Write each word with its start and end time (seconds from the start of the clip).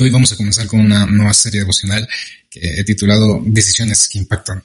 Hoy 0.00 0.10
vamos 0.10 0.30
a 0.30 0.36
comenzar 0.36 0.68
con 0.68 0.78
una 0.78 1.06
nueva 1.06 1.34
serie 1.34 1.58
devocional 1.58 2.08
que 2.48 2.60
he 2.60 2.84
titulado 2.84 3.42
Decisiones 3.44 4.08
que 4.08 4.18
impactan. 4.18 4.62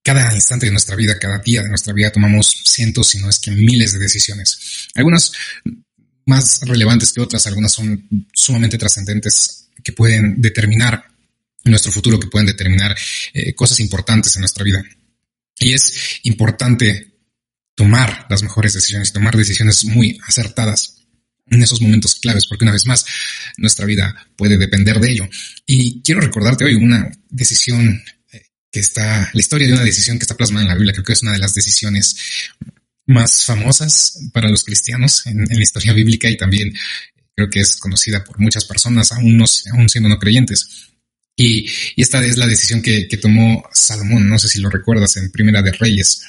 Cada 0.00 0.32
instante 0.32 0.66
de 0.66 0.70
nuestra 0.70 0.94
vida, 0.94 1.18
cada 1.18 1.38
día 1.38 1.60
de 1.60 1.68
nuestra 1.68 1.92
vida 1.92 2.12
tomamos 2.12 2.62
cientos, 2.64 3.08
si 3.08 3.18
no 3.18 3.28
es 3.28 3.40
que 3.40 3.50
miles 3.50 3.94
de 3.94 3.98
decisiones. 3.98 4.88
Algunas 4.94 5.32
más 6.24 6.60
relevantes 6.62 7.12
que 7.12 7.20
otras, 7.20 7.48
algunas 7.48 7.72
son 7.72 8.28
sumamente 8.32 8.78
trascendentes 8.78 9.70
que 9.82 9.92
pueden 9.92 10.40
determinar 10.40 11.04
nuestro 11.64 11.90
futuro, 11.90 12.20
que 12.20 12.28
pueden 12.28 12.46
determinar 12.46 12.96
eh, 13.34 13.54
cosas 13.56 13.80
importantes 13.80 14.36
en 14.36 14.40
nuestra 14.42 14.62
vida. 14.62 14.84
Y 15.58 15.72
es 15.72 16.20
importante 16.22 17.12
tomar 17.74 18.28
las 18.30 18.44
mejores 18.44 18.74
decisiones, 18.74 19.12
tomar 19.12 19.36
decisiones 19.36 19.84
muy 19.84 20.16
acertadas 20.28 20.95
en 21.50 21.62
esos 21.62 21.80
momentos 21.80 22.16
claves, 22.16 22.46
porque 22.46 22.64
una 22.64 22.72
vez 22.72 22.86
más, 22.86 23.04
nuestra 23.56 23.86
vida 23.86 24.28
puede 24.36 24.58
depender 24.58 24.98
de 25.00 25.12
ello. 25.12 25.28
Y 25.64 26.02
quiero 26.02 26.20
recordarte 26.20 26.64
hoy 26.64 26.74
una 26.74 27.10
decisión 27.30 28.02
eh, 28.32 28.42
que 28.70 28.80
está, 28.80 29.30
la 29.32 29.40
historia 29.40 29.66
de 29.66 29.74
una 29.74 29.84
decisión 29.84 30.18
que 30.18 30.24
está 30.24 30.36
plasmada 30.36 30.64
en 30.64 30.68
la 30.68 30.74
Biblia, 30.74 30.92
creo 30.92 31.04
que 31.04 31.12
es 31.12 31.22
una 31.22 31.32
de 31.32 31.38
las 31.38 31.54
decisiones 31.54 32.16
más 33.06 33.44
famosas 33.44 34.18
para 34.32 34.48
los 34.48 34.64
cristianos 34.64 35.26
en, 35.26 35.44
la 35.44 35.62
historia 35.62 35.92
bíblica 35.92 36.28
y 36.28 36.36
también 36.36 36.74
creo 37.36 37.48
que 37.48 37.60
es 37.60 37.76
conocida 37.76 38.24
por 38.24 38.40
muchas 38.40 38.64
personas, 38.64 39.12
aún, 39.12 39.36
no, 39.36 39.44
aún 39.72 39.88
siendo 39.88 40.08
no 40.08 40.18
creyentes. 40.18 40.90
Y, 41.36 41.70
esta 41.96 42.24
es 42.24 42.38
la 42.38 42.46
decisión 42.46 42.82
que, 42.82 43.04
tomó 43.20 43.62
Salomón, 43.72 44.28
no 44.28 44.38
sé 44.38 44.48
si 44.48 44.60
lo 44.60 44.70
recuerdas, 44.70 45.16
en 45.18 45.30
Primera 45.30 45.62
de 45.62 45.72
Reyes, 45.72 46.22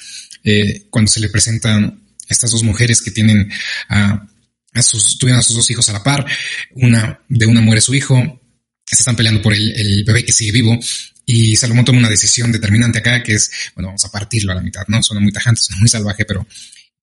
eh, 0.44 0.86
cuando 0.90 1.10
se 1.10 1.20
le 1.20 1.30
presentan 1.30 2.04
estas 2.28 2.50
dos 2.50 2.62
mujeres 2.62 3.00
que 3.00 3.10
tienen 3.10 3.50
a 3.88 4.28
a 4.74 4.82
sus, 4.82 5.18
tuvieron 5.18 5.40
a 5.40 5.42
sus 5.42 5.56
dos 5.56 5.70
hijos 5.70 5.88
a 5.88 5.92
la 5.92 6.02
par, 6.02 6.26
una, 6.72 7.20
de 7.28 7.46
una 7.46 7.60
muere 7.60 7.80
su 7.80 7.94
hijo, 7.94 8.40
se 8.84 9.02
están 9.02 9.16
peleando 9.16 9.42
por 9.42 9.52
el, 9.52 10.04
bebé 10.04 10.24
que 10.24 10.32
sigue 10.32 10.52
vivo 10.52 10.78
y 11.26 11.56
Salomón 11.56 11.84
toma 11.84 11.98
una 11.98 12.08
decisión 12.08 12.50
determinante 12.52 12.98
acá 12.98 13.22
que 13.22 13.34
es, 13.34 13.50
bueno, 13.74 13.88
vamos 13.88 14.04
a 14.04 14.10
partirlo 14.10 14.52
a 14.52 14.54
la 14.54 14.62
mitad, 14.62 14.84
¿no? 14.88 15.02
Suena 15.02 15.20
muy 15.20 15.32
tajante, 15.32 15.60
suena 15.60 15.80
muy 15.80 15.88
salvaje, 15.88 16.24
pero 16.24 16.46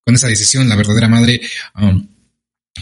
con 0.04 0.16
esa 0.16 0.28
decisión 0.28 0.68
la 0.68 0.76
verdadera 0.76 1.08
madre 1.08 1.42
um, 1.76 2.08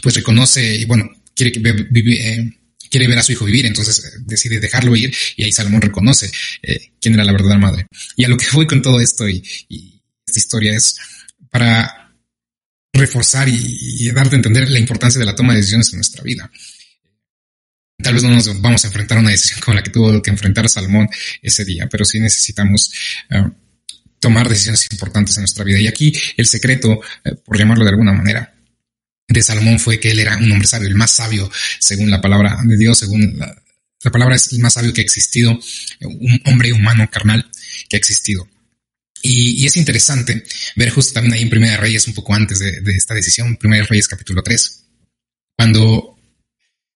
pues 0.01 0.15
reconoce 0.15 0.75
y 0.75 0.85
bueno, 0.85 1.09
quiere 1.35 1.51
que 1.51 1.59
eh, 1.59 2.59
quiere 2.89 3.07
ver 3.07 3.19
a 3.19 3.23
su 3.23 3.33
hijo 3.33 3.45
vivir, 3.45 3.65
entonces 3.65 4.05
eh, 4.05 4.19
decide 4.25 4.59
dejarlo 4.59 4.95
ir 4.95 5.13
y 5.35 5.43
ahí 5.43 5.51
Salomón 5.51 5.81
reconoce 5.81 6.31
eh, 6.61 6.93
quién 7.01 7.15
era 7.15 7.25
la 7.25 7.33
verdadera 7.33 7.59
madre. 7.59 7.87
Y 8.15 8.23
a 8.23 8.29
lo 8.29 8.37
que 8.37 8.45
voy 8.53 8.67
con 8.67 8.81
todo 8.81 9.01
esto 9.01 9.27
y 9.27 9.43
esta 10.25 10.39
historia 10.39 10.75
es 10.75 10.95
para 11.49 12.02
reforzar 12.93 13.49
y, 13.49 14.11
darte 14.11 14.35
a 14.35 14.37
entender 14.37 14.69
la 14.69 14.79
importancia 14.79 15.19
de 15.19 15.25
la 15.25 15.35
toma 15.35 15.53
de 15.53 15.59
decisiones 15.59 15.91
en 15.91 15.97
nuestra 15.97 16.23
vida. 16.23 16.49
Tal 17.97 18.13
vez 18.13 18.23
no 18.23 18.29
nos 18.29 18.61
vamos 18.61 18.83
a 18.83 18.87
enfrentar 18.87 19.17
a 19.17 19.21
una 19.21 19.31
decisión 19.31 19.59
como 19.61 19.75
la 19.75 19.83
que 19.83 19.89
tuvo 19.89 20.21
que 20.21 20.29
enfrentar 20.29 20.69
Salmón 20.69 21.09
ese 21.41 21.65
día, 21.65 21.87
pero 21.89 22.05
sí 22.05 22.19
necesitamos 22.19 22.91
eh, 23.29 23.43
tomar 24.19 24.47
decisiones 24.47 24.87
importantes 24.91 25.37
en 25.37 25.41
nuestra 25.41 25.63
vida. 25.63 25.79
Y 25.79 25.87
aquí 25.87 26.13
el 26.37 26.45
secreto, 26.45 27.01
eh, 27.23 27.35
por 27.43 27.57
llamarlo 27.57 27.83
de 27.83 27.91
alguna 27.91 28.13
manera, 28.13 28.53
de 29.27 29.41
Salomón 29.41 29.79
fue 29.79 29.99
que 29.99 30.11
él 30.11 30.19
era 30.19 30.37
un 30.37 30.51
hombre 30.51 30.67
sabio, 30.67 30.87
el 30.87 30.95
más 30.95 31.11
sabio 31.11 31.49
según 31.79 32.11
la 32.11 32.21
palabra 32.21 32.59
de 32.63 32.77
Dios, 32.77 32.99
según 32.99 33.39
la 33.39 34.11
palabra 34.11 34.35
es 34.35 34.51
el 34.51 34.59
más 34.59 34.73
sabio 34.73 34.93
que 34.93 35.01
ha 35.01 35.03
existido, 35.03 35.57
un 36.01 36.41
hombre 36.45 36.73
humano 36.73 37.09
carnal 37.09 37.49
que 37.87 37.95
ha 37.95 37.99
existido. 37.99 38.47
Y, 39.25 39.65
es 39.65 39.77
interesante 39.77 40.43
ver 40.75 40.89
justo 40.89 41.13
también 41.13 41.33
ahí 41.33 41.43
en 41.43 41.49
Primera 41.49 41.77
Reyes, 41.77 42.05
un 42.07 42.13
poco 42.13 42.35
antes 42.35 42.59
de, 42.59 42.81
esta 42.93 43.15
decisión, 43.15 43.55
Primera 43.55 43.85
Reyes 43.85 44.09
capítulo 44.09 44.43
3, 44.43 44.83
cuando 45.55 46.19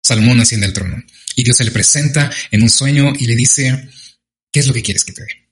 Salomón 0.03 0.41
asciende 0.41 0.65
al 0.65 0.73
trono 0.73 1.01
y 1.37 1.43
Dios 1.43 1.55
se 1.55 1.63
le 1.63 1.71
presenta 1.71 2.29
en 2.51 2.63
un 2.63 2.69
sueño 2.69 3.13
y 3.17 3.27
le 3.27 3.35
dice, 3.35 3.89
¿qué 4.51 4.59
es 4.59 4.67
lo 4.67 4.73
que 4.73 4.83
quieres 4.83 5.05
que 5.05 5.13
te 5.13 5.21
dé? 5.21 5.49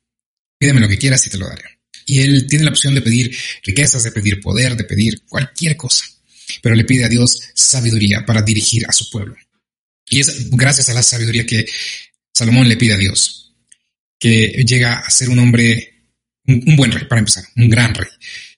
Pídeme 0.60 0.82
lo 0.82 0.90
que 0.90 0.98
quieras 0.98 1.26
y 1.26 1.30
te 1.30 1.38
lo 1.38 1.48
daré. 1.48 1.64
Y 2.06 2.20
él 2.20 2.46
tiene 2.46 2.66
la 2.66 2.72
opción 2.72 2.94
de 2.94 3.02
pedir 3.02 3.34
riquezas, 3.64 4.04
de 4.04 4.12
pedir 4.12 4.42
poder, 4.42 4.76
de 4.76 4.84
pedir 4.84 5.22
cualquier 5.30 5.78
cosa, 5.78 6.04
pero 6.62 6.76
le 6.76 6.84
pide 6.84 7.06
a 7.06 7.10
Dios 7.10 7.40
sabiduría 7.54 8.26
para 8.26 8.42
dirigir 8.42 8.86
a 8.86 8.92
su 8.92 9.10
pueblo. 9.10 9.38
Y 10.10 10.20
es 10.20 10.50
gracias 10.50 10.90
a 10.90 10.94
la 10.94 11.04
sabiduría 11.04 11.46
que 11.46 11.66
Salomón 12.34 12.68
le 12.68 12.76
pide 12.76 12.96
a 12.96 12.98
Dios, 12.98 13.54
que 14.20 14.66
llega 14.68 14.96
a 15.00 15.10
ser 15.10 15.30
un 15.30 15.40
hombre 15.40 15.95
un, 16.48 16.76
buen 16.76 16.92
rey, 16.92 17.06
para 17.06 17.20
empezar, 17.20 17.46
un 17.56 17.70
gran 17.70 17.94
rey, 17.94 18.10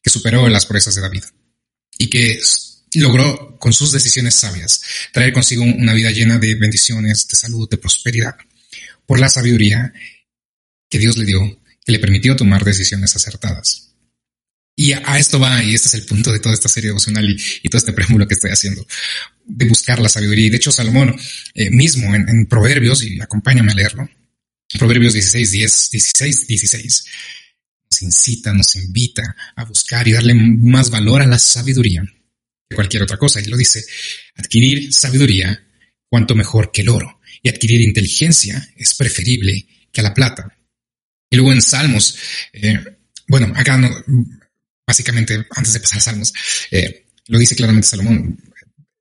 que 0.01 0.09
superó 0.09 0.47
las 0.49 0.65
proezas 0.65 0.95
de 0.95 1.01
David 1.01 1.23
y 1.97 2.09
que 2.09 2.39
logró 2.95 3.57
con 3.59 3.73
sus 3.73 3.91
decisiones 3.91 4.35
sabias 4.35 4.81
traer 5.11 5.33
consigo 5.33 5.63
una 5.63 5.93
vida 5.93 6.11
llena 6.11 6.37
de 6.37 6.55
bendiciones, 6.55 7.27
de 7.27 7.35
salud, 7.35 7.69
de 7.69 7.77
prosperidad, 7.77 8.35
por 9.05 9.19
la 9.19 9.29
sabiduría 9.29 9.93
que 10.89 10.99
Dios 10.99 11.17
le 11.17 11.25
dio, 11.25 11.61
que 11.85 11.91
le 11.91 11.99
permitió 11.99 12.35
tomar 12.35 12.63
decisiones 12.63 13.15
acertadas. 13.15 13.87
Y 14.79 14.93
a, 14.93 15.17
esto 15.17 15.39
va, 15.39 15.63
y 15.63 15.73
este 15.73 15.87
es 15.87 15.93
el 15.95 16.05
punto 16.05 16.31
de 16.31 16.39
toda 16.39 16.53
esta 16.53 16.69
serie 16.69 16.89
devocional 16.89 17.27
y, 17.27 17.67
todo 17.67 17.79
este 17.79 17.93
preámbulo 17.93 18.27
que 18.27 18.35
estoy 18.35 18.51
haciendo, 18.51 18.85
de 19.43 19.65
buscar 19.65 19.99
la 19.99 20.07
sabiduría. 20.07 20.45
Y 20.45 20.49
de 20.51 20.57
hecho, 20.57 20.71
Salomón 20.71 21.15
eh, 21.55 21.71
mismo 21.71 22.13
en, 22.13 22.45
Proverbios, 22.45 23.01
y 23.03 23.19
acompáñame 23.19 23.71
a 23.71 23.75
leerlo, 23.75 24.07
Proverbios 24.77 25.13
16, 25.13 25.51
10, 25.51 25.89
16, 25.91 26.47
16, 26.47 27.05
nos 27.97 28.01
incita, 28.01 28.53
nos 28.53 28.75
invita 28.75 29.35
a 29.55 29.63
buscar 29.65 30.07
y 30.07 30.13
darle 30.13 30.33
más 30.33 30.89
valor 30.89 31.21
a 31.21 31.27
la 31.27 31.39
sabiduría 31.39 32.03
que 32.69 32.75
cualquier 32.75 33.03
otra 33.03 33.17
cosa. 33.17 33.39
Y 33.39 33.45
lo 33.45 33.57
dice, 33.57 33.83
adquirir 34.35 34.93
sabiduría 34.93 35.63
cuanto 36.09 36.35
mejor 36.35 36.71
que 36.71 36.81
el 36.81 36.89
oro 36.89 37.19
y 37.41 37.49
adquirir 37.49 37.81
inteligencia 37.81 38.67
es 38.75 38.93
preferible 38.93 39.65
que 39.91 40.01
a 40.01 40.03
la 40.03 40.13
plata. 40.13 40.57
Y 41.29 41.35
luego 41.35 41.51
en 41.51 41.61
Salmos, 41.61 42.17
eh, 42.53 42.83
bueno, 43.27 43.51
acá 43.55 43.79
básicamente 44.85 45.45
antes 45.51 45.73
de 45.73 45.79
pasar 45.79 45.97
a 45.97 46.01
Salmos, 46.01 46.33
eh, 46.71 47.05
lo 47.27 47.39
dice 47.39 47.55
claramente 47.55 47.87
Salomón, 47.87 48.39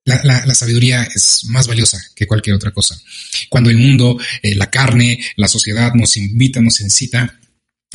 la, 0.05 0.55
sabiduría 0.55 1.03
es 1.03 1.45
más 1.45 1.67
valiosa 1.67 2.01
que 2.15 2.25
cualquier 2.25 2.55
otra 2.55 2.71
cosa. 2.71 2.99
Cuando 3.49 3.69
el 3.69 3.77
mundo, 3.77 4.17
eh, 4.41 4.55
la 4.55 4.69
carne, 4.69 5.19
la 5.35 5.49
sociedad 5.49 5.93
nos 5.93 6.15
invita, 6.15 6.61
nos 6.61 6.79
incita 6.79 7.37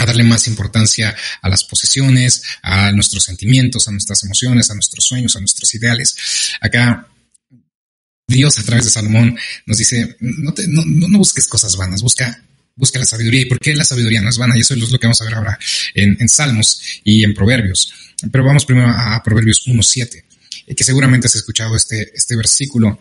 a 0.03 0.07
darle 0.07 0.25
más 0.25 0.47
importancia 0.49 1.15
a 1.41 1.49
las 1.49 1.65
posesiones, 1.65 2.43
a 2.63 2.93
nuestros 2.93 3.25
sentimientos, 3.25 3.89
a 3.89 3.93
nuestras 3.93 4.25
emociones, 4.25 4.71
a 4.71 4.75
nuestros 4.75 5.05
sueños, 5.05 5.37
a 5.37 5.41
nuestros 5.41 5.75
ideales. 5.75 6.17
Acá 6.61 7.09
Dios 8.27 8.59
a 8.59 8.63
través 8.63 8.85
de 8.85 8.91
Salomón 8.91 9.37
nos 9.67 9.79
dice, 9.79 10.17
no, 10.21 11.19
busques 11.19 11.47
cosas 11.47 11.77
vanas, 11.77 12.03
busca, 12.03 12.43
busca 12.75 12.99
la 12.99 13.05
sabiduría. 13.05 13.43
¿Y 13.43 13.47
por 13.47 13.59
qué 13.59 13.75
la 13.75 13.85
sabiduría 13.85 14.21
no 14.23 14.31
es 14.31 14.39
vana? 14.39 14.57
Y 14.57 14.61
eso 14.61 14.75
es 14.75 14.91
lo 14.91 14.99
que 14.99 15.07
vamos 15.07 15.21
a 15.21 15.25
ver 15.25 15.35
ahora 15.35 15.59
en, 15.95 16.29
Salmos 16.29 16.83
y 17.05 17.25
en 17.25 17.35
Proverbios. 17.35 17.93
Pero 18.31 18.45
vamos 18.45 18.65
primero 18.65 18.89
a, 18.89 19.23
Proverbios 19.23 19.67
1.7, 19.67 20.25
que 20.75 20.85
seguramente 20.85 21.27
has 21.27 21.35
escuchado 21.35 21.77
este, 21.77 22.13
este 22.15 22.37
versículo 22.37 22.99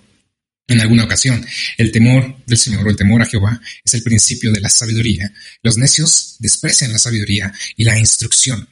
en 0.71 0.81
alguna 0.81 1.05
ocasión. 1.05 1.45
El 1.77 1.91
temor 1.91 2.35
del 2.45 2.57
Señor 2.57 2.85
o 2.85 2.89
el 2.89 2.95
temor 2.95 3.21
a 3.21 3.25
Jehová 3.25 3.61
es 3.83 3.93
el 3.93 4.03
principio 4.03 4.51
de 4.51 4.61
la 4.61 4.69
sabiduría. 4.69 5.31
Los 5.61 5.77
necios 5.77 6.35
desprecian 6.39 6.91
la 6.91 6.99
sabiduría 6.99 7.51
y 7.75 7.83
la 7.83 7.97
instrucción. 7.97 8.67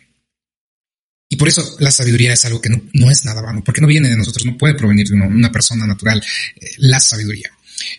Y 1.29 1.35
por 1.35 1.47
eso 1.47 1.77
la 1.79 1.91
sabiduría 1.91 2.33
es 2.33 2.43
algo 2.45 2.59
que 2.59 2.69
no, 2.69 3.11
es 3.11 3.23
nada 3.23 3.41
vano, 3.41 3.63
porque 3.63 3.81
no 3.81 3.87
viene 3.87 4.09
de 4.09 4.17
nosotros, 4.17 4.45
no 4.45 4.57
puede 4.57 4.73
provenir 4.73 5.07
de 5.07 5.15
una 5.15 5.51
persona 5.51 5.85
natural, 5.85 6.23
eh, 6.59 6.71
la 6.77 6.99
sabiduría. 6.99 7.51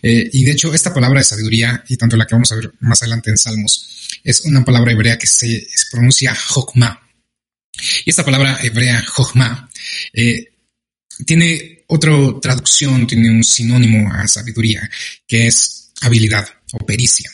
Eh, 0.03 0.29
y 0.33 0.45
de 0.45 0.51
hecho, 0.51 0.75
esta 0.75 0.93
palabra 0.93 1.21
de 1.21 1.25
sabiduría, 1.25 1.85
y 1.89 1.97
tanto 1.97 2.17
la 2.17 2.27
que 2.27 2.35
vamos 2.35 2.51
a 2.51 2.57
ver 2.57 2.73
más 2.81 3.03
adelante 3.03 3.31
en 3.31 3.39
Salmos, 3.39 4.09
es 4.25 4.41
una 4.41 4.65
palabra 4.65 4.93
hebrea 4.93 5.17
que 5.17 5.29
se, 5.29 5.67
pronuncia 5.93 6.35
Jokma. 6.35 7.01
Y 8.05 8.11
esta 8.11 8.25
palabra 8.25 8.59
hebrea 8.63 9.03
Jokma 9.07 9.71
eh, 10.13 10.53
tiene 11.25 11.80
otra 11.91 12.13
traducción, 12.41 13.07
tiene 13.07 13.31
un 13.31 13.45
sinónimo 13.45 14.11
a 14.13 14.27
sabiduría, 14.27 14.89
que 15.27 15.49
es 15.49 15.91
habilidad 16.01 16.49
o 16.73 16.79
pericia. 16.87 17.31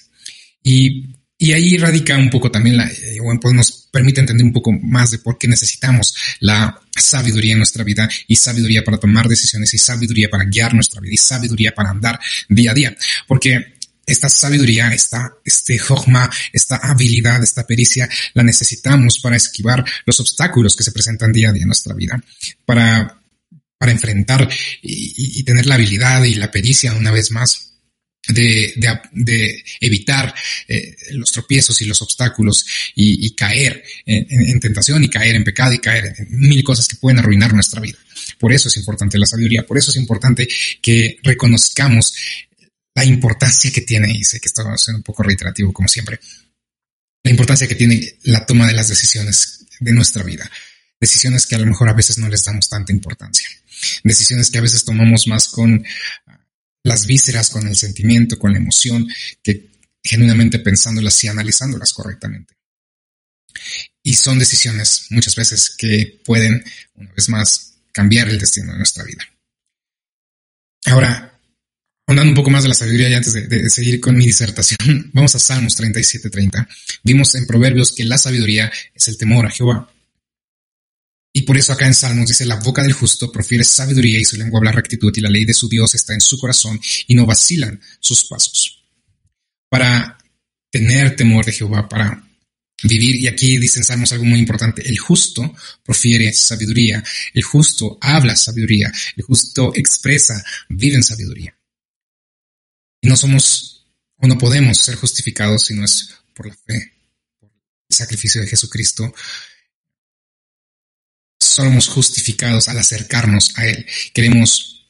Y, 0.62 1.14
ahí 1.52 1.76
radica 1.76 2.16
un 2.16 2.30
poco 2.30 2.50
también, 2.50 2.78
la, 2.78 2.86
eh, 2.86 3.18
pues 3.40 3.54
nos 3.54 3.88
permite 3.92 4.20
entender 4.20 4.46
un 4.46 4.54
poco 4.54 4.72
más 4.72 5.10
de 5.10 5.18
por 5.18 5.36
qué 5.36 5.46
necesitamos 5.46 6.14
la 6.40 6.80
sabiduría 6.96 7.52
en 7.52 7.58
nuestra 7.58 7.84
vida 7.84 8.08
y 8.26 8.36
sabiduría 8.36 8.82
para 8.82 8.96
tomar 8.96 9.28
decisiones 9.28 9.72
y 9.74 9.78
sabiduría 9.78 10.28
para 10.30 10.44
guiar 10.44 10.72
nuestra 10.74 11.00
vida 11.00 11.12
y 11.12 11.18
sabiduría 11.18 11.74
para 11.74 11.90
andar 11.90 12.18
día 12.48 12.70
a 12.70 12.74
día. 12.74 12.96
Porque 13.28 13.76
esta 14.06 14.30
sabiduría, 14.30 14.88
esta, 14.94 15.34
este 15.44 15.78
hogma, 15.88 16.30
esta 16.52 16.76
habilidad, 16.76 17.42
esta 17.42 17.66
pericia, 17.66 18.08
la 18.32 18.42
necesitamos 18.42 19.18
para 19.18 19.36
esquivar 19.36 19.84
los 20.06 20.18
obstáculos 20.20 20.74
que 20.74 20.84
se 20.84 20.92
presentan 20.92 21.32
día 21.32 21.50
a 21.50 21.52
día 21.52 21.62
en 21.62 21.68
nuestra 21.68 21.94
vida, 21.94 22.18
para 22.64 23.20
para 23.78 23.92
enfrentar 23.92 24.48
y, 24.82 25.42
tener 25.44 25.66
la 25.66 25.76
habilidad 25.76 26.24
y 26.24 26.34
la 26.34 26.50
pericia 26.50 26.92
una 26.94 27.12
vez 27.12 27.30
más 27.30 27.72
de, 28.28 29.62
evitar 29.80 30.34
eh, 30.66 30.96
los 31.12 31.30
tropiezos 31.30 31.80
y 31.82 31.84
los 31.84 32.02
obstáculos 32.02 32.66
y, 32.94 33.34
caer 33.34 33.84
en, 34.04 34.58
tentación 34.60 35.04
y 35.04 35.08
caer 35.08 35.36
en 35.36 35.44
pecado 35.44 35.72
y 35.72 35.78
caer 35.78 36.14
en 36.18 36.26
mil 36.30 36.64
cosas 36.64 36.88
que 36.88 36.96
pueden 36.96 37.18
arruinar 37.18 37.54
nuestra 37.54 37.80
vida. 37.80 37.98
Por 38.38 38.52
eso 38.52 38.68
es 38.68 38.76
importante 38.76 39.18
la 39.18 39.26
sabiduría, 39.26 39.66
por 39.66 39.78
eso 39.78 39.90
es 39.90 39.96
importante 39.96 40.48
que 40.82 41.18
reconozcamos 41.22 42.14
la 42.94 43.04
importancia 43.04 43.70
que 43.70 43.82
tiene, 43.82 44.10
y 44.10 44.24
sé 44.24 44.40
que 44.40 44.48
esto 44.48 44.64
va 44.64 44.72
a 44.72 44.78
ser 44.78 44.94
un 44.94 45.02
poco 45.02 45.22
reiterativo 45.22 45.72
como 45.72 45.86
siempre, 45.86 46.18
la 47.22 47.30
importancia 47.30 47.68
que 47.68 47.74
tiene 47.74 48.18
la 48.22 48.46
toma 48.46 48.66
de 48.66 48.72
las 48.72 48.88
decisiones 48.88 49.66
de 49.80 49.92
nuestra 49.92 50.22
vida. 50.22 50.50
Decisiones 50.98 51.46
que 51.46 51.56
a 51.56 51.58
lo 51.58 51.66
mejor 51.66 51.88
a 51.90 51.92
veces 51.92 52.16
no 52.18 52.28
les 52.28 52.44
damos 52.44 52.68
tanta 52.68 52.92
importancia. 52.92 53.48
Decisiones 54.04 54.50
que 54.50 54.58
a 54.58 54.62
veces 54.62 54.84
tomamos 54.84 55.26
más 55.26 55.48
con 55.48 55.84
las 56.82 57.06
vísceras, 57.06 57.50
con 57.50 57.66
el 57.66 57.76
sentimiento, 57.76 58.38
con 58.38 58.52
la 58.52 58.58
emoción, 58.58 59.08
que 59.42 59.70
genuinamente 60.02 60.58
pensándolas 60.60 61.22
y 61.24 61.28
analizándolas 61.28 61.92
correctamente. 61.92 62.54
Y 64.02 64.14
son 64.14 64.38
decisiones 64.38 65.06
muchas 65.10 65.34
veces 65.34 65.74
que 65.76 66.20
pueden, 66.24 66.64
una 66.94 67.12
vez 67.12 67.28
más, 67.28 67.78
cambiar 67.92 68.28
el 68.28 68.38
destino 68.38 68.72
de 68.72 68.78
nuestra 68.78 69.04
vida. 69.04 69.26
Ahora, 70.84 71.36
Hablando 72.08 72.30
un 72.30 72.36
poco 72.36 72.50
más 72.50 72.62
de 72.62 72.68
la 72.68 72.74
sabiduría 72.74 73.08
y 73.08 73.14
antes 73.14 73.32
de, 73.32 73.68
seguir 73.68 74.00
con 74.00 74.16
mi 74.16 74.26
disertación, 74.26 75.10
vamos 75.12 75.34
a 75.34 75.40
Salmos 75.40 75.76
37-30. 75.76 76.68
Vimos 77.02 77.34
en 77.34 77.46
Proverbios 77.46 77.92
que 77.92 78.04
la 78.04 78.16
sabiduría 78.16 78.70
es 78.94 79.08
el 79.08 79.18
temor 79.18 79.46
a 79.46 79.50
Jehová. 79.50 79.90
Y 81.36 81.42
por 81.42 81.56
eso 81.56 81.72
acá 81.72 81.86
en 81.86 81.94
Salmos 81.94 82.28
dice, 82.28 82.46
la 82.46 82.56
boca 82.56 82.82
del 82.82 82.92
justo 82.92 83.30
profiere 83.30 83.62
sabiduría 83.64 84.18
y 84.18 84.24
su 84.24 84.36
lengua 84.36 84.58
habla 84.58 84.72
rectitud 84.72 85.12
y 85.14 85.20
la 85.20 85.28
ley 85.28 85.44
de 85.44 85.54
su 85.54 85.68
Dios 85.68 85.94
está 85.94 86.14
en 86.14 86.20
su 86.20 86.38
corazón 86.38 86.80
y 87.06 87.14
no 87.14 87.26
vacilan 87.26 87.80
sus 88.00 88.24
pasos. 88.24 88.82
Para 89.68 90.16
tener 90.70 91.14
temor 91.14 91.44
de 91.44 91.52
Jehová, 91.52 91.88
para 91.88 92.22
vivir, 92.82 93.16
y 93.16 93.26
aquí 93.26 93.58
dicen 93.58 93.84
Salmos 93.84 94.12
algo 94.12 94.24
muy 94.24 94.38
importante, 94.38 94.88
el 94.88 94.98
justo 94.98 95.54
profiere 95.84 96.32
sabiduría, 96.32 97.04
el 97.34 97.42
justo 97.42 97.98
habla 98.00 98.34
sabiduría, 98.34 98.90
el 99.16 99.24
justo 99.24 99.72
expresa, 99.74 100.42
vive 100.68 100.96
en 100.96 101.02
sabiduría 101.02 101.56
no 103.06 103.16
somos 103.16 103.86
o 104.16 104.26
no 104.26 104.38
podemos 104.38 104.78
ser 104.78 104.96
justificados 104.96 105.64
si 105.64 105.74
no 105.74 105.84
es 105.84 106.10
por 106.34 106.46
la 106.46 106.54
fe, 106.54 106.92
por 107.38 107.50
el 107.88 107.96
sacrificio 107.96 108.40
de 108.40 108.48
Jesucristo. 108.48 109.12
Somos 111.56 111.88
justificados 111.88 112.68
al 112.68 112.78
acercarnos 112.78 113.56
a 113.56 113.66
Él. 113.66 113.86
Queremos 114.12 114.84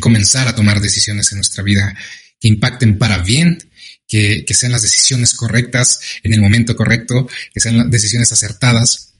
comenzar 0.00 0.48
a 0.48 0.54
tomar 0.56 0.80
decisiones 0.80 1.30
en 1.30 1.38
nuestra 1.38 1.62
vida 1.62 1.96
que 2.40 2.48
impacten 2.48 2.98
para 2.98 3.18
bien, 3.18 3.70
que, 4.08 4.44
que 4.44 4.52
sean 4.52 4.72
las 4.72 4.82
decisiones 4.82 5.32
correctas 5.34 6.00
en 6.24 6.34
el 6.34 6.40
momento 6.40 6.74
correcto, 6.74 7.28
que 7.54 7.60
sean 7.60 7.78
las 7.78 7.88
decisiones 7.88 8.32
acertadas. 8.32 9.14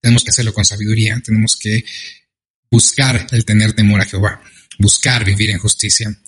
Tenemos 0.00 0.24
que 0.24 0.30
hacerlo 0.30 0.54
con 0.54 0.64
sabiduría, 0.64 1.20
tenemos 1.22 1.54
que 1.54 1.84
buscar 2.70 3.26
el 3.30 3.44
tener 3.44 3.74
temor 3.74 4.00
a 4.00 4.06
Jehová, 4.06 4.40
buscar 4.78 5.26
vivir 5.26 5.50
en 5.50 5.58
justicia, 5.58 6.18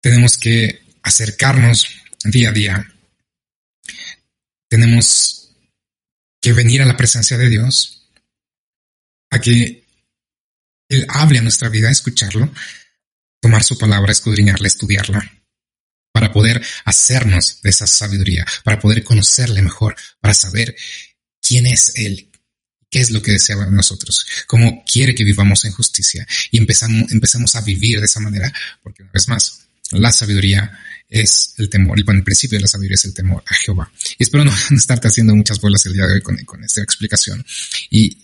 tenemos 0.00 0.38
que 0.38 0.80
acercarnos 1.02 1.86
día 2.24 2.48
a 2.48 2.52
día. 2.52 2.94
Tenemos 4.70 5.50
que 6.40 6.54
venir 6.54 6.80
a 6.80 6.86
la 6.86 6.96
presencia 6.96 7.36
de 7.36 7.50
Dios, 7.50 7.99
que 9.40 9.84
Él 10.88 11.06
hable 11.08 11.38
a 11.38 11.42
nuestra 11.42 11.68
vida, 11.68 11.90
escucharlo, 11.90 12.52
tomar 13.40 13.62
su 13.62 13.78
palabra, 13.78 14.12
escudriñarla, 14.12 14.66
estudiarla, 14.66 15.30
para 16.12 16.32
poder 16.32 16.64
hacernos 16.84 17.60
de 17.62 17.70
esa 17.70 17.86
sabiduría, 17.86 18.44
para 18.64 18.78
poder 18.78 19.02
conocerle 19.04 19.62
mejor, 19.62 19.96
para 20.20 20.34
saber 20.34 20.76
quién 21.40 21.66
es 21.66 21.92
Él, 21.96 22.30
qué 22.90 23.00
es 23.00 23.10
lo 23.10 23.22
que 23.22 23.32
desea 23.32 23.56
de 23.56 23.70
nosotros, 23.70 24.26
cómo 24.46 24.84
quiere 24.84 25.14
que 25.14 25.24
vivamos 25.24 25.64
en 25.64 25.72
justicia 25.72 26.26
y 26.50 26.58
empezamos, 26.58 27.10
empezamos 27.12 27.54
a 27.54 27.60
vivir 27.60 28.00
de 28.00 28.06
esa 28.06 28.20
manera, 28.20 28.52
porque 28.82 29.02
una 29.02 29.12
vez 29.12 29.28
más, 29.28 29.60
la 29.92 30.12
sabiduría 30.12 30.78
es 31.08 31.54
el 31.58 31.68
temor, 31.68 32.02
bueno, 32.04 32.18
el 32.18 32.24
principio 32.24 32.58
de 32.58 32.62
la 32.62 32.68
sabiduría 32.68 32.94
es 32.94 33.04
el 33.04 33.14
temor 33.14 33.42
a 33.46 33.54
Jehová. 33.54 33.90
Y 34.18 34.22
espero 34.22 34.44
no, 34.44 34.52
estarte 34.70 35.08
haciendo 35.08 35.34
muchas 35.34 35.60
bolas 35.60 35.84
el 35.86 35.94
día 35.94 36.06
de 36.06 36.14
hoy 36.14 36.22
con, 36.22 36.64
esta 36.64 36.82
explicación. 36.82 37.44
Y, 37.90 38.16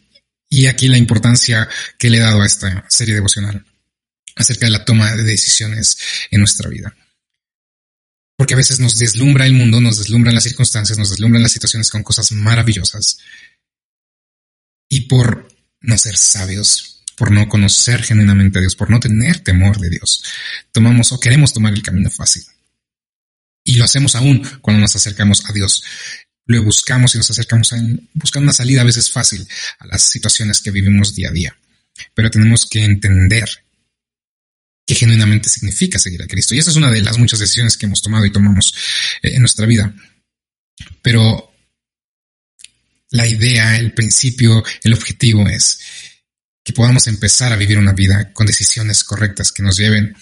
y 0.49 0.67
aquí 0.67 0.89
la 0.89 0.99
importancia 0.99 1.69
que 1.99 2.11
le 2.11 2.19
he 2.19 2.21
dado 2.21 2.43
a 2.43 2.47
esta 2.47 2.85
serie 2.89 3.15
devocional 3.15 3.65
acerca 4.37 4.67
de 4.67 4.73
la 4.73 4.85
toma 4.85 5.15
de 5.17 5.25
decisiones 5.25 5.99
en 6.31 6.41
nuestra 6.41 6.69
vida. 6.69 6.95
Porque 8.37 8.53
a 8.53 8.59
veces 8.59 8.81
nos 8.81 8.99
deslumbra 8.99 9.47
el 9.47 9.55
mundo, 9.55 9.81
nos 9.81 9.99
deslumbran 9.99 10.35
las 10.35 10.45
circunstancias, 10.45 10.99
nos 10.99 11.11
deslumbran 11.11 11.43
las 11.43 11.53
situaciones 11.53 11.91
con 11.91 12.03
cosas 12.03 12.33
maravillosas. 12.33 13.19
Y 14.91 15.03
por 15.03 15.49
no 15.81 15.97
ser 15.97 16.17
sabios, 16.17 17.03
por 17.17 17.31
no 17.33 17.49
conocer 17.49 18.03
genuinamente 18.03 18.59
a 18.59 18.61
Dios, 18.61 18.77
por 18.77 18.91
no 18.91 19.01
tener 19.01 19.41
temor 19.41 19.79
de 19.81 19.89
Dios. 19.89 20.23
Tomamos 20.71 21.13
o 21.13 21.19
queremos 21.19 21.55
tomar 21.55 21.73
el 21.73 21.83
camino 21.83 22.11
fácil. 22.11 22.45
Y 23.65 23.77
lo 23.77 23.85
hacemos 23.85 24.15
aún 24.15 24.47
cuando 24.61 24.83
nos 24.83 24.95
acercamos 24.95 25.49
a 25.49 25.53
Dios. 25.53 25.83
Lo 26.47 26.63
buscamos 26.63 27.15
y 27.15 27.19
nos 27.19 27.31
acercamos 27.31 27.73
a 27.73 27.77
buscando 28.15 28.45
una 28.45 28.53
salida 28.53 28.83
a 28.83 28.85
veces 28.85 29.11
fácil 29.11 29.47
a 29.79 29.87
las 29.87 30.03
situaciones 30.03 30.61
que 30.61 30.71
vivimos 30.71 31.15
día 31.15 31.29
a 31.29 31.33
día. 31.33 31.57
Pero 32.15 32.31
tenemos 32.31 32.67
que 32.67 32.85
entender 32.85 33.49
qué 34.87 34.95
genuinamente 34.95 35.49
significa 35.49 35.99
seguir 35.99 36.23
a 36.23 36.27
Cristo. 36.27 36.55
Y 36.55 36.59
esa 36.59 36.71
es 36.71 36.77
una 36.77 36.91
de 36.91 37.03
las 37.03 37.19
muchas 37.19 37.41
decisiones 37.41 37.77
que 37.77 37.87
hemos 37.87 38.03
tomado 38.03 38.25
y 38.25 38.33
tomamos 38.33 38.73
eh, 39.23 39.35
en 39.35 39.41
nuestra 39.41 39.67
vida. 39.67 39.93
Pero 41.03 41.53
la 43.11 43.27
idea, 43.27 43.79
el 43.79 43.93
principio, 43.93 44.63
el 44.83 44.95
objetivo 44.95 45.49
es 45.49 45.81
que 46.63 46.73
podamos 46.73 47.07
empezar 47.07 47.53
a 47.53 47.57
vivir 47.57 47.79
una 47.79 47.93
vida 47.93 48.33
con 48.33 48.47
decisiones 48.47 49.05
correctas 49.05 49.53
que 49.53 49.63
nos 49.63 49.77
lleven 49.77 50.17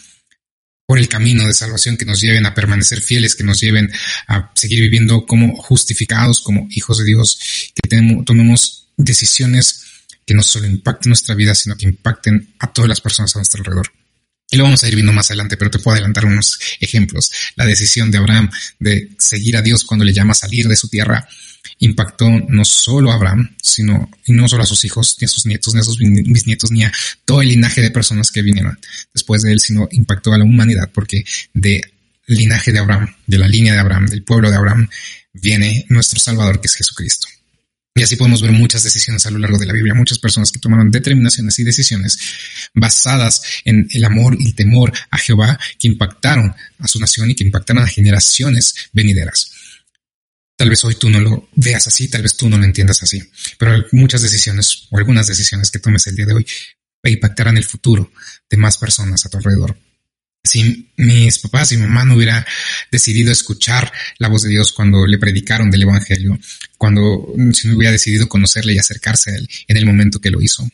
por 0.87 0.99
el 0.99 1.09
camino 1.09 1.47
de 1.47 1.55
salvación, 1.55 1.97
que 1.97 2.05
nos 2.05 2.21
lleven 2.21 2.47
a 2.47 2.55
permanecer 2.55 3.01
fieles, 3.01 3.35
que 3.35 3.45
nos 3.45 3.61
lleven 3.61 3.91
a 4.29 4.51
seguir 4.55 4.81
viviendo 4.81 5.25
como 5.27 5.57
justificados, 5.57 6.41
como 6.41 6.67
hijos 6.71 6.99
de 6.99 7.05
Dios, 7.05 7.73
que 7.75 7.89
tomemos 8.25 8.89
decisiones 8.97 9.85
que 10.27 10.35
no 10.35 10.43
solo 10.43 10.67
impacten 10.67 11.11
nuestra 11.11 11.35
vida, 11.35 11.55
sino 11.55 11.77
que 11.77 11.87
impacten 11.87 12.55
a 12.59 12.73
todas 12.73 12.89
las 12.89 13.01
personas 13.01 13.35
a 13.35 13.39
nuestro 13.39 13.61
alrededor. 13.61 13.93
Y 14.55 14.57
lo 14.57 14.63
vamos 14.63 14.85
a 14.85 14.89
ir 14.89 14.95
viendo 14.95 15.13
más 15.13 15.33
adelante, 15.33 15.57
pero 15.57 15.69
te 15.69 15.81
puedo 15.81 15.97
adelantar 15.97 16.27
unos 16.27 16.61
ejemplos. 16.79 17.29
La 17.57 17.67
decisión 17.67 18.13
de 18.13 18.19
Abraham 18.19 18.49
de 18.79 19.11
seguir 19.19 19.57
a 19.57 19.63
Dios 19.63 19.83
cuando 19.83 20.05
le 20.05 20.13
llama 20.13 20.31
a 20.31 20.37
salir 20.37 20.69
de 20.69 20.77
su 20.77 20.87
tierra 20.87 21.27
impactó 21.81 22.31
no 22.31 22.65
solo 22.65 23.11
a 23.11 23.15
Abraham, 23.15 23.57
sino 23.61 24.09
y 24.25 24.33
no 24.33 24.47
solo 24.47 24.63
a 24.63 24.67
sus 24.67 24.85
hijos, 24.85 25.17
ni 25.21 25.25
a 25.25 25.29
sus 25.29 25.47
nietos, 25.47 25.75
ni 25.75 25.81
a 25.81 25.83
sus 25.83 25.99
bisnietos, 25.99 26.71
ni 26.71 26.85
a 26.85 26.93
todo 27.25 27.43
el 27.43 27.49
linaje 27.49 27.81
de 27.81 27.91
personas 27.91 28.31
que 28.31 28.43
vinieron 28.43 28.79
después 29.13 29.43
de 29.43 29.51
él, 29.51 29.59
sino 29.59 29.89
impactó 29.91 30.33
a 30.33 30.39
la 30.39 30.45
humanidad, 30.45 30.89
porque 30.95 31.25
de 31.53 31.83
linaje 32.29 32.71
de 32.71 32.79
Abraham, 32.79 33.13
de 33.27 33.39
la 33.39 33.49
línea 33.49 33.73
de 33.73 33.81
Abraham, 33.81 34.07
del 34.07 34.23
pueblo 34.23 34.53
de 34.53 34.57
Abraham, 34.57 34.89
viene 35.33 35.85
nuestro 35.89 36.21
Salvador, 36.21 36.61
que 36.61 36.69
es 36.69 36.77
Jesucristo. 36.77 37.27
Y 37.97 38.03
así 38.03 38.17
podemos 38.17 38.43
ver 38.43 38.51
muchas 38.51 38.83
decisiones 38.83 39.25
a 39.25 39.31
lo 39.31 39.39
largo 39.39 39.57
de 39.57 39.67
la 39.67 39.73
Biblia, 39.73 39.95
muchas 39.95 40.19
personas 40.19 40.51
que 40.51 40.59
tomaron 40.59 40.91
determinaciones 40.91 41.57
y 41.61 41.65
decisiones 41.65 42.19
basadas 42.75 43.43
en 43.65 43.87
el 43.91 44.05
amor 44.05 44.37
y 44.39 44.49
el 44.49 44.55
temor 44.57 44.93
a 45.11 45.19
Jehová 45.19 45.59
que 45.79 45.87
impactaron 45.87 46.53
a 46.79 46.89
su 46.89 46.99
nación 46.99 47.31
y 47.31 47.37
que 47.37 47.45
impactaron 47.45 47.85
a 47.85 47.87
generaciones 47.87 48.75
venideras. 48.93 49.53
Tal 50.57 50.71
vez 50.71 50.85
hoy 50.85 50.97
tú 50.97 51.09
no 51.09 51.21
lo 51.21 51.49
veas 51.55 51.87
así, 51.87 52.09
tal 52.09 52.23
vez 52.23 52.37
tú 52.37 52.49
no 52.49 52.59
lo 52.59 52.65
entiendas 52.65 53.01
así, 53.03 53.23
pero 53.59 53.85
muchas 53.93 54.23
decisiones 54.23 54.89
o 54.91 54.99
algunas 54.99 55.29
decisiones 55.29 55.71
que 55.71 55.79
tomes 55.79 56.07
el 56.09 56.17
día 56.17 56.27
de 56.27 56.35
hoy 56.35 56.47
impactarán 57.11 57.57
el 57.57 57.65
futuro 57.65 58.11
de 58.49 58.57
más 58.57 58.79
personas 58.79 59.25
a 59.25 59.29
tu 59.29 59.37
alrededor. 59.37 59.77
Si 60.45 60.91
mis 60.99 61.39
papás 61.39 61.73
y 61.73 61.79
mamá 61.79 62.05
no 62.05 62.17
hubiera 62.17 62.47
decidido 62.93 63.33
escuchar 63.33 63.91
la 64.19 64.29
voz 64.29 64.43
de 64.43 64.51
Dios 64.51 64.73
cuando 64.73 65.07
le 65.07 65.19
predicaron 65.19 65.71
del 65.71 65.83
Evangelio, 65.83 66.39
cuando 66.77 67.33
si 67.55 67.69
no 67.69 67.77
hubiera 67.77 67.93
decidido 67.93 68.29
conocerle 68.29 68.75
y 68.75 68.79
acercarse 68.79 69.31
a 69.31 69.37
él 69.37 69.49
en 69.69 69.77
el 69.79 69.87
momento 69.87 70.21
que 70.21 70.31
lo 70.31 70.43
hizo, 70.43 70.69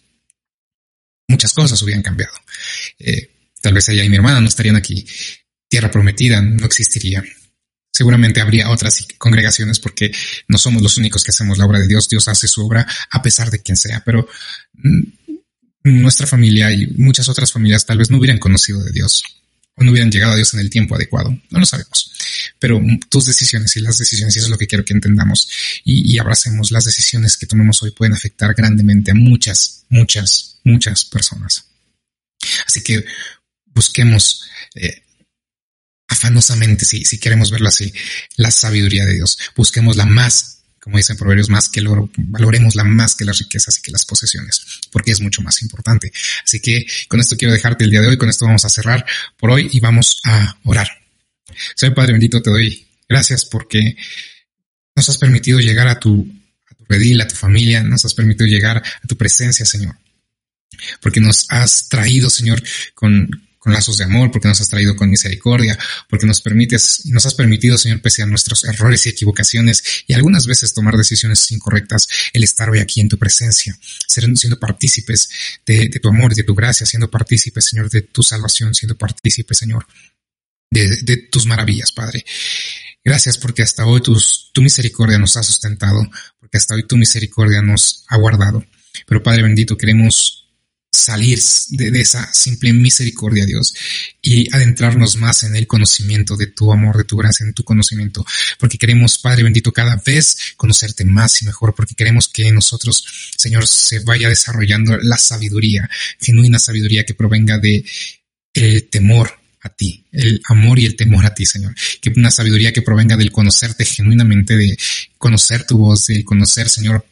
muchas 1.28 1.52
cosas 1.52 1.80
hubieran 1.82 2.02
cambiado. 2.02 2.34
Eh, 2.98 3.30
tal 3.60 3.74
vez 3.74 3.88
ella 3.88 4.04
y 4.04 4.08
mi 4.08 4.16
hermana 4.16 4.40
no 4.40 4.48
estarían 4.48 4.76
aquí. 4.76 5.06
Tierra 5.68 5.90
prometida 5.90 6.42
no 6.42 6.66
existiría 6.66 7.22
seguramente 7.92 8.40
habría 8.40 8.70
otras 8.70 9.06
congregaciones 9.18 9.78
porque 9.78 10.10
no 10.48 10.56
somos 10.56 10.80
los 10.80 10.96
únicos 10.96 11.22
que 11.22 11.32
hacemos 11.32 11.58
la 11.58 11.66
obra 11.66 11.80
de 11.80 11.86
Dios. 11.86 12.08
Dios 12.08 12.28
hace 12.28 12.48
su 12.48 12.64
obra 12.64 12.86
a 13.10 13.20
pesar 13.20 13.50
de 13.50 13.60
quien 13.60 13.76
sea, 13.76 14.02
pero 14.04 14.26
mm, 14.72 15.02
nuestra 15.84 16.26
familia 16.26 16.72
y 16.72 16.86
muchas 16.96 17.28
otras 17.28 17.52
familias 17.52 17.84
tal 17.84 17.98
vez 17.98 18.10
no 18.10 18.16
hubieran 18.16 18.38
conocido 18.38 18.82
de 18.82 18.92
Dios 18.92 19.22
o 19.76 19.84
no 19.84 19.92
hubieran 19.92 20.10
llegado 20.10 20.32
a 20.32 20.36
Dios 20.36 20.52
en 20.54 20.60
el 20.60 20.70
tiempo 20.70 20.94
adecuado. 20.94 21.30
No 21.50 21.58
lo 21.58 21.66
sabemos. 21.66 22.12
Pero 22.58 22.80
tus 23.08 23.26
decisiones 23.26 23.76
y 23.76 23.80
las 23.80 23.98
decisiones, 23.98 24.36
y 24.36 24.38
eso 24.38 24.46
es 24.46 24.50
lo 24.50 24.58
que 24.58 24.66
quiero 24.66 24.84
que 24.84 24.92
entendamos 24.92 25.48
y, 25.84 26.18
abracemos, 26.18 26.70
las 26.70 26.84
decisiones 26.84 27.36
que 27.36 27.46
tomemos 27.46 27.82
hoy 27.82 27.90
pueden 27.92 28.14
afectar 28.14 28.54
grandemente 28.54 29.10
a 29.10 29.14
muchas, 29.14 29.84
muchas, 29.88 30.58
muchas 30.64 31.04
personas. 31.04 31.66
Así 32.66 32.82
que 32.82 33.04
busquemos 33.66 34.42
eh, 34.74 35.02
afanosamente, 36.08 36.84
si, 36.84 37.04
si 37.04 37.18
queremos 37.18 37.50
verlo 37.50 37.68
así, 37.68 37.92
la 38.36 38.50
sabiduría 38.50 39.06
de 39.06 39.14
Dios. 39.14 39.38
Busquemos 39.56 39.96
la 39.96 40.06
más 40.06 40.59
como 40.80 40.96
dicen 40.96 41.16
Proverbios, 41.16 41.50
más 41.50 41.68
que 41.68 41.80
el 41.80 41.88
oro, 41.88 42.10
la 42.74 42.84
más 42.84 43.14
que 43.14 43.24
las 43.24 43.38
riquezas 43.38 43.78
y 43.78 43.82
que 43.82 43.92
las 43.92 44.06
posesiones, 44.06 44.62
porque 44.90 45.12
es 45.12 45.20
mucho 45.20 45.42
más 45.42 45.60
importante. 45.62 46.10
Así 46.42 46.60
que 46.60 46.86
con 47.08 47.20
esto 47.20 47.36
quiero 47.36 47.52
dejarte 47.52 47.84
el 47.84 47.90
día 47.90 48.00
de 48.00 48.08
hoy, 48.08 48.16
con 48.16 48.28
esto 48.28 48.46
vamos 48.46 48.64
a 48.64 48.70
cerrar 48.70 49.04
por 49.36 49.50
hoy 49.50 49.68
y 49.70 49.80
vamos 49.80 50.20
a 50.24 50.56
orar. 50.64 50.88
Señor 51.74 51.94
Padre 51.94 52.12
bendito, 52.12 52.40
te 52.40 52.50
doy 52.50 52.86
gracias 53.08 53.44
porque 53.44 53.96
nos 54.96 55.08
has 55.08 55.18
permitido 55.18 55.60
llegar 55.60 55.86
a 55.86 56.00
tu, 56.00 56.26
a 56.70 56.74
tu 56.74 56.84
redil, 56.88 57.20
a 57.20 57.28
tu 57.28 57.34
familia, 57.34 57.82
nos 57.82 58.04
has 58.06 58.14
permitido 58.14 58.46
llegar 58.46 58.78
a 58.78 59.06
tu 59.06 59.16
presencia, 59.16 59.66
Señor. 59.66 59.96
Porque 61.02 61.20
nos 61.20 61.46
has 61.50 61.88
traído, 61.88 62.30
Señor, 62.30 62.62
con, 62.94 63.28
con 63.60 63.74
lazos 63.74 63.98
de 63.98 64.04
amor, 64.04 64.30
porque 64.32 64.48
nos 64.48 64.60
has 64.60 64.68
traído 64.70 64.96
con 64.96 65.10
misericordia, 65.10 65.78
porque 66.08 66.26
nos 66.26 66.40
permites, 66.40 67.02
nos 67.04 67.26
has 67.26 67.34
permitido, 67.34 67.76
Señor, 67.76 68.00
pese 68.00 68.22
a 68.22 68.26
nuestros 68.26 68.64
errores 68.64 69.06
y 69.06 69.10
equivocaciones 69.10 69.84
y 70.06 70.14
algunas 70.14 70.46
veces 70.46 70.72
tomar 70.72 70.96
decisiones 70.96 71.48
incorrectas, 71.52 72.08
el 72.32 72.42
estar 72.42 72.70
hoy 72.70 72.78
aquí 72.78 73.02
en 73.02 73.10
tu 73.10 73.18
presencia, 73.18 73.78
siendo 74.08 74.58
partícipes 74.58 75.28
de, 75.66 75.90
tu 75.90 76.08
amor, 76.08 76.34
de 76.34 76.42
tu 76.42 76.54
gracia, 76.54 76.86
siendo 76.86 77.10
partícipes, 77.10 77.66
Señor, 77.66 77.90
de 77.90 78.00
tu 78.00 78.22
salvación, 78.22 78.74
siendo 78.74 78.96
partícipes, 78.96 79.58
Señor, 79.58 79.86
de, 80.70 81.28
tus 81.30 81.44
maravillas, 81.44 81.92
Padre. 81.92 82.24
Gracias 83.04 83.36
porque 83.36 83.62
hasta 83.62 83.84
hoy 83.84 84.00
tu 84.00 84.62
misericordia 84.62 85.18
nos 85.18 85.36
ha 85.36 85.42
sustentado, 85.42 86.00
porque 86.38 86.56
hasta 86.56 86.74
hoy 86.74 86.86
tu 86.86 86.96
misericordia 86.96 87.60
nos 87.60 88.04
ha 88.08 88.16
guardado. 88.16 88.64
Pero 89.06 89.22
Padre 89.22 89.42
bendito, 89.42 89.76
queremos 89.76 90.49
salir 90.92 91.38
de, 91.70 92.00
esa 92.00 92.32
simple 92.32 92.72
misericordia, 92.72 93.46
Dios, 93.46 93.74
y 94.20 94.52
adentrarnos 94.54 95.16
más 95.16 95.44
en 95.44 95.54
el 95.56 95.66
conocimiento 95.66 96.36
de 96.36 96.48
tu 96.48 96.72
amor, 96.72 96.96
de 96.96 97.04
tu 97.04 97.16
gracia, 97.16 97.46
en 97.46 97.54
tu 97.54 97.64
conocimiento, 97.64 98.24
porque 98.58 98.78
queremos, 98.78 99.18
Padre 99.18 99.44
bendito, 99.44 99.72
cada 99.72 99.96
vez 100.04 100.54
conocerte 100.56 101.04
más 101.04 101.40
y 101.42 101.46
mejor, 101.46 101.74
porque 101.74 101.94
queremos 101.94 102.28
que 102.28 102.48
en 102.48 102.56
nosotros, 102.56 103.04
Señor, 103.36 103.66
se 103.66 104.00
vaya 104.00 104.28
desarrollando 104.28 104.96
la 104.98 105.16
sabiduría, 105.16 105.88
genuina 106.20 106.58
sabiduría 106.58 107.04
que 107.04 107.14
provenga 107.14 107.58
de 107.58 107.84
el 108.52 108.88
temor 108.88 109.38
a 109.62 109.68
ti, 109.68 110.06
el 110.12 110.40
amor 110.48 110.78
y 110.78 110.86
el 110.86 110.96
temor 110.96 111.24
a 111.26 111.34
ti, 111.34 111.44
Señor. 111.44 111.74
Que 112.00 112.12
una 112.16 112.30
sabiduría 112.30 112.72
que 112.72 112.82
provenga 112.82 113.16
del 113.16 113.30
conocerte 113.30 113.84
genuinamente, 113.84 114.56
de 114.56 114.76
conocer 115.18 115.66
tu 115.66 115.78
voz, 115.78 116.06
de 116.06 116.24
conocer, 116.24 116.68
Señor, 116.68 117.04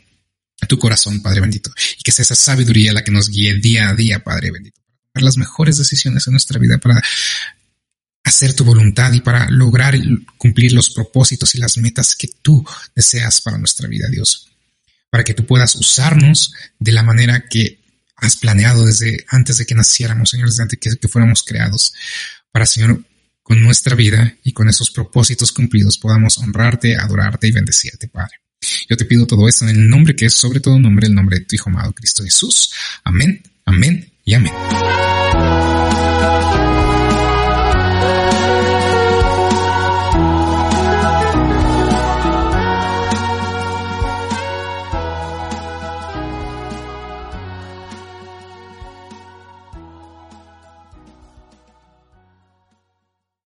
tu 0.67 0.79
corazón, 0.79 1.21
Padre 1.23 1.41
bendito. 1.41 1.71
Y 1.99 2.03
que 2.03 2.13
sea 2.13 2.23
esa 2.23 2.35
sabiduría 2.35 2.93
la 2.93 3.05
que 3.05 3.13
nos 3.13 3.29
guíe 3.29 3.55
día 3.55 3.89
a 3.89 3.95
día, 3.95 4.23
Padre 4.23 4.51
bendito, 4.51 4.81
para 5.13 5.25
las 5.25 5.37
mejores 5.37 5.79
decisiones 5.79 6.27
en 6.27 6.33
nuestra 6.33 6.59
vida, 6.59 6.79
para 6.79 7.03
hacer 8.25 8.55
tu 8.55 8.65
voluntad 8.65 9.13
y 9.13 9.21
para 9.21 9.51
lograr 9.51 9.99
cumplir 10.37 10.73
los 10.73 10.91
propósitos 10.91 11.55
y 11.55 11.59
las 11.59 11.79
metas 11.79 12.15
que 12.15 12.29
tú 12.43 12.65
deseas 12.95 13.41
para 13.41 13.59
nuestra 13.59 13.89
vida, 13.89 14.09
Dios. 14.09 14.49
Para 15.11 15.25
que 15.25 15.35
tú 15.35 15.47
puedas 15.47 15.75
usarnos 15.77 16.53
de 16.79 16.93
la 16.93 17.03
manera 17.03 17.49
que 17.49 17.81
has 18.17 18.37
planeado 18.37 18.85
desde 18.85 19.25
antes 19.29 19.59
de 19.59 19.67
que 19.67 19.75
naciéramos, 19.75 20.31
Señor, 20.31 20.49
desde 20.49 20.63
antes 20.63 20.93
de 20.93 20.99
que 20.99 21.09
fuéramos 21.09 21.43
creados 21.43 21.95
para, 22.53 22.67
Señor, 22.67 23.03
con 23.43 23.63
nuestra 23.63 23.95
vida 23.95 24.37
y 24.43 24.53
con 24.53 24.69
esos 24.69 24.91
propósitos 24.91 25.53
cumplidos 25.53 25.97
podamos 25.97 26.37
honrarte, 26.37 26.97
adorarte 26.97 27.49
y 27.49 27.53
bendecirte, 27.53 28.09
Padre. 28.09 28.41
Yo 28.89 28.97
te 28.97 29.05
pido 29.05 29.27
todo 29.27 29.49
esto 29.49 29.65
en 29.67 29.71
el 29.71 29.89
nombre 29.89 30.17
que 30.17 30.27
es 30.27 30.35
sobre 30.35 30.61
todo 30.61 30.79
nombre, 30.79 31.07
el 31.07 31.15
nombre 31.15 31.39
de 31.39 31.45
tu 31.45 31.55
Hijo 31.55 31.71
amado 31.71 31.93
Cristo 31.93 32.25
Jesús. 32.25 32.73
Amén, 33.05 33.43
amén 33.65 34.11
y 34.25 34.35
amén. 34.35 34.53